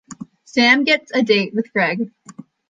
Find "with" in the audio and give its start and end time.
1.53-1.71